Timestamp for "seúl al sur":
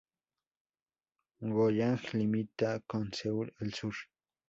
3.13-3.93